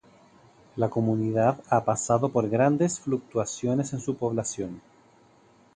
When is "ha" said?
1.69-1.85